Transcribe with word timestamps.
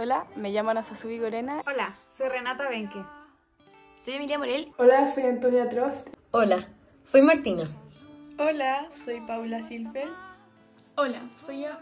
Hola, 0.00 0.28
me 0.36 0.52
llamo 0.52 0.70
Ana 0.70 0.84
Sasubi 0.84 1.18
Gorena. 1.18 1.60
Hola, 1.66 1.96
soy 2.16 2.28
Renata 2.28 2.68
Benque. 2.68 3.04
Soy 3.96 4.14
Emilia 4.14 4.38
Morel. 4.38 4.72
Hola, 4.78 5.12
soy 5.12 5.24
Antonia 5.24 5.68
Trost. 5.68 6.08
Hola, 6.30 6.68
soy 7.04 7.22
Martina. 7.22 7.68
Hola, 8.38 8.86
soy 9.04 9.20
Paula 9.22 9.60
Silfel. 9.60 10.10
Hola, 10.96 11.28
soy 11.44 11.64
Eva. 11.64 11.80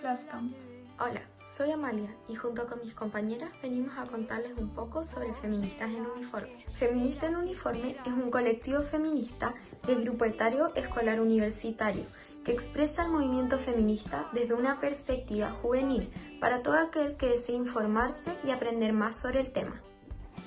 Hola, 0.99 1.21
soy 1.47 1.73
Amalia 1.73 2.09
y 2.27 2.37
junto 2.37 2.67
con 2.67 2.81
mis 2.81 2.95
compañeras 2.95 3.51
venimos 3.61 3.99
a 3.99 4.07
contarles 4.07 4.57
un 4.57 4.71
poco 4.71 5.05
sobre 5.05 5.35
Feministas 5.35 5.91
en 5.91 6.07
Uniforme. 6.07 6.65
Feminista 6.79 7.27
en 7.27 7.37
Uniforme 7.37 7.97
es 8.03 8.13
un 8.13 8.31
colectivo 8.31 8.81
feminista 8.81 9.53
del 9.87 10.05
grupo 10.05 10.25
etario 10.25 10.75
escolar 10.75 11.21
universitario 11.21 12.05
que 12.47 12.53
expresa 12.53 13.03
el 13.03 13.11
movimiento 13.11 13.59
feminista 13.59 14.29
desde 14.33 14.55
una 14.55 14.79
perspectiva 14.79 15.51
juvenil 15.51 16.09
para 16.41 16.63
todo 16.63 16.79
aquel 16.79 17.17
que 17.17 17.27
desee 17.27 17.57
informarse 17.57 18.33
y 18.45 18.53
aprender 18.53 18.93
más 18.93 19.19
sobre 19.19 19.41
el 19.41 19.53
tema. 19.53 19.83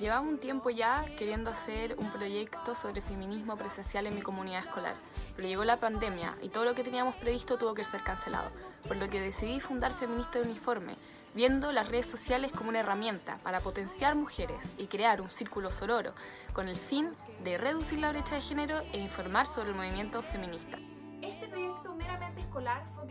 Llevaba 0.00 0.22
un 0.22 0.38
tiempo 0.38 0.70
ya 0.70 1.04
queriendo 1.18 1.50
hacer 1.50 1.94
un 1.98 2.10
proyecto 2.10 2.74
sobre 2.74 3.02
feminismo 3.02 3.54
presencial 3.58 4.06
en 4.06 4.14
mi 4.14 4.22
comunidad 4.22 4.60
escolar, 4.60 4.94
pero 5.36 5.46
llegó 5.46 5.62
la 5.62 5.78
pandemia 5.78 6.38
y 6.40 6.48
todo 6.48 6.64
lo 6.64 6.74
que 6.74 6.84
teníamos 6.84 7.16
previsto 7.16 7.58
tuvo 7.58 7.74
que 7.74 7.84
ser 7.84 8.02
cancelado, 8.02 8.50
por 8.88 8.96
lo 8.96 9.10
que 9.10 9.20
decidí 9.20 9.60
fundar 9.60 9.92
Feminista 9.92 10.38
de 10.38 10.46
Uniforme, 10.46 10.96
viendo 11.34 11.70
las 11.70 11.86
redes 11.86 12.06
sociales 12.06 12.50
como 12.50 12.70
una 12.70 12.80
herramienta 12.80 13.36
para 13.42 13.60
potenciar 13.60 14.14
mujeres 14.14 14.72
y 14.78 14.86
crear 14.86 15.20
un 15.20 15.28
círculo 15.28 15.70
sororo, 15.70 16.14
con 16.54 16.66
el 16.66 16.76
fin 16.76 17.10
de 17.44 17.58
reducir 17.58 17.98
la 17.98 18.10
brecha 18.10 18.36
de 18.36 18.40
género 18.40 18.80
e 18.94 19.00
informar 19.00 19.46
sobre 19.46 19.68
el 19.68 19.76
movimiento 19.76 20.22
feminista. 20.22 20.78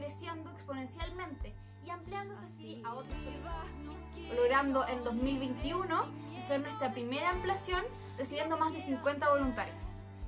Creciendo 0.10 0.50
exponencialmente 0.50 1.54
y 1.86 1.92
ampliándose 1.92 2.44
así 2.44 2.82
a 2.84 2.96
otros 2.96 3.14
colectivos, 3.14 4.36
logrando 4.36 4.84
en 4.88 5.04
2021 5.04 6.04
hacer 6.36 6.62
nuestra 6.62 6.92
primera 6.92 7.30
ampliación 7.30 7.84
recibiendo 8.18 8.58
más 8.58 8.74
de 8.74 8.80
50 8.80 9.30
voluntarios. 9.30 9.84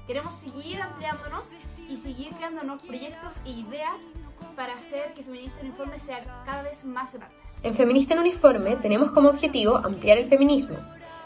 Queremos 0.06 0.36
seguir 0.36 0.80
ampliándonos 0.80 1.50
y 1.90 1.98
seguir 1.98 2.30
creando 2.36 2.62
nuevos 2.62 2.84
proyectos 2.84 3.34
e 3.44 3.54
ideas 3.54 4.12
para 4.56 4.74
hacer 4.74 5.16
que 5.16 5.24
Feminista 5.24 5.60
en 5.62 5.68
Uniforme 5.70 5.98
sea 5.98 6.20
cada 6.46 6.62
vez 6.62 6.86
más 6.86 7.16
grande. 7.16 7.36
En 7.64 7.74
Feminista 7.74 8.14
en 8.14 8.20
Uniforme 8.20 8.76
tenemos 8.76 9.10
como 9.10 9.30
objetivo 9.30 9.78
ampliar 9.78 10.20
el 10.20 10.30
feminismo, 10.30 10.78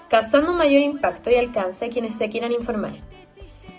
causando 0.09 0.53
un 0.53 0.57
mayor 0.57 0.81
impacto 0.81 1.29
y 1.29 1.35
alcance 1.35 1.83
a 1.83 1.89
quienes 1.89 2.15
se 2.15 2.29
quieran 2.29 2.53
informar. 2.53 2.93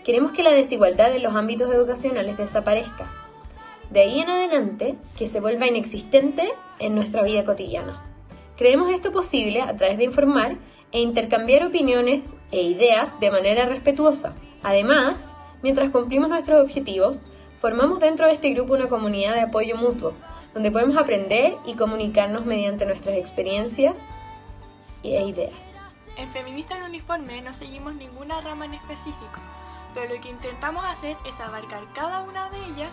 Queremos 0.04 0.32
que 0.32 0.42
la 0.42 0.52
desigualdad 0.52 1.16
en 1.16 1.22
los 1.22 1.34
ámbitos 1.34 1.72
educacionales 1.72 2.36
desaparezca. 2.36 3.25
De 3.90 4.00
ahí 4.00 4.20
en 4.20 4.28
adelante, 4.28 4.96
que 5.16 5.28
se 5.28 5.40
vuelva 5.40 5.66
inexistente 5.66 6.52
en 6.78 6.94
nuestra 6.94 7.22
vida 7.22 7.44
cotidiana. 7.44 8.02
Creemos 8.56 8.92
esto 8.92 9.12
posible 9.12 9.60
a 9.60 9.76
través 9.76 9.98
de 9.98 10.04
informar 10.04 10.56
e 10.92 11.00
intercambiar 11.00 11.64
opiniones 11.64 12.36
e 12.50 12.62
ideas 12.62 13.18
de 13.20 13.30
manera 13.30 13.66
respetuosa. 13.66 14.34
Además, 14.62 15.28
mientras 15.62 15.90
cumplimos 15.90 16.28
nuestros 16.28 16.64
objetivos, 16.64 17.18
formamos 17.60 18.00
dentro 18.00 18.26
de 18.26 18.32
este 18.32 18.50
grupo 18.50 18.74
una 18.74 18.88
comunidad 18.88 19.34
de 19.34 19.42
apoyo 19.42 19.76
mutuo, 19.76 20.14
donde 20.54 20.70
podemos 20.70 20.96
aprender 20.96 21.54
y 21.66 21.74
comunicarnos 21.74 22.46
mediante 22.46 22.86
nuestras 22.86 23.16
experiencias 23.16 23.96
e 25.02 25.22
ideas. 25.22 25.54
En 26.16 26.28
Feminista 26.30 26.76
en 26.78 26.84
Uniforme 26.84 27.42
no 27.42 27.52
seguimos 27.52 27.94
ninguna 27.94 28.40
rama 28.40 28.64
en 28.64 28.74
específico, 28.74 29.38
pero 29.94 30.14
lo 30.14 30.20
que 30.20 30.30
intentamos 30.30 30.84
hacer 30.84 31.16
es 31.26 31.38
abarcar 31.40 31.82
cada 31.94 32.22
una 32.22 32.48
de 32.48 32.58
ellas 32.64 32.92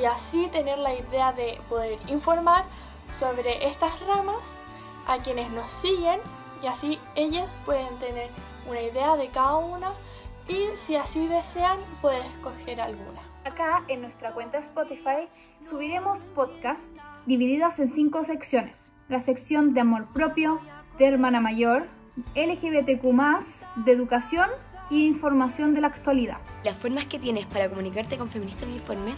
y 0.00 0.04
así 0.04 0.48
tener 0.48 0.78
la 0.78 0.94
idea 0.94 1.32
de 1.32 1.58
poder 1.68 1.98
informar 2.08 2.64
sobre 3.18 3.66
estas 3.66 3.98
ramas 4.06 4.60
a 5.06 5.18
quienes 5.18 5.50
nos 5.50 5.70
siguen 5.70 6.20
y 6.62 6.66
así 6.66 6.98
ellas 7.14 7.58
pueden 7.64 7.98
tener 7.98 8.30
una 8.68 8.80
idea 8.80 9.16
de 9.16 9.28
cada 9.28 9.56
una 9.56 9.92
y 10.48 10.76
si 10.76 10.96
así 10.96 11.26
desean 11.26 11.78
pueden 12.00 12.22
escoger 12.22 12.80
alguna. 12.80 13.20
Acá 13.44 13.84
en 13.88 14.02
nuestra 14.02 14.32
cuenta 14.32 14.58
Spotify 14.58 15.28
subiremos 15.68 16.18
podcasts 16.34 16.88
divididas 17.26 17.78
en 17.80 17.88
cinco 17.88 18.24
secciones. 18.24 18.78
La 19.08 19.20
sección 19.20 19.74
de 19.74 19.80
amor 19.80 20.06
propio, 20.12 20.60
de 20.98 21.06
hermana 21.06 21.40
mayor, 21.40 21.86
LGBTQ, 22.34 23.84
de 23.84 23.92
educación 23.92 24.48
y 24.90 25.06
información 25.06 25.74
de 25.74 25.80
la 25.80 25.88
actualidad. 25.88 26.38
Las 26.64 26.76
formas 26.76 27.06
que 27.06 27.18
tienes 27.18 27.46
para 27.46 27.68
comunicarte 27.68 28.16
con 28.16 28.28
Feminista 28.28 28.64
en 28.64 28.72
Uniforme 28.72 29.14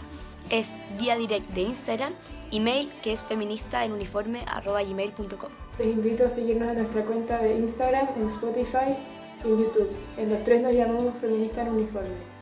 es 0.49 0.73
vía 0.99 1.15
direct 1.15 1.47
de 1.51 1.61
Instagram, 1.61 2.11
email 2.51 2.91
que 3.03 3.13
es 3.13 3.23
feministaenuniforme.gmail.com 3.23 5.51
Les 5.79 5.87
invito 5.87 6.25
a 6.25 6.29
seguirnos 6.29 6.67
en 6.69 6.75
nuestra 6.75 7.05
cuenta 7.05 7.39
de 7.39 7.57
Instagram, 7.57 8.09
en 8.17 8.27
Spotify 8.27 8.97
y 9.43 9.47
en 9.47 9.59
YouTube. 9.59 9.89
En 10.17 10.29
los 10.29 10.43
tres 10.43 10.61
nos 10.61 10.73
llamamos 10.73 11.15
Feminista 11.19 11.63
en 11.63 11.69
Uniforme. 11.69 12.33